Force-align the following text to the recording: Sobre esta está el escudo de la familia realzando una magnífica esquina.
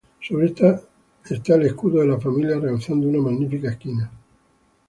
Sobre 0.19 0.47
esta 0.47 0.81
está 1.29 1.53
el 1.53 1.67
escudo 1.67 1.99
de 1.99 2.07
la 2.07 2.19
familia 2.19 2.59
realzando 2.59 3.07
una 3.07 3.21
magnífica 3.21 3.69
esquina. 3.69 4.09